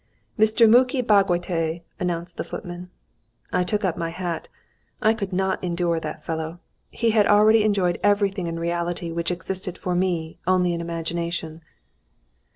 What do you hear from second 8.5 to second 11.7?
reality which existed for me only in imagination....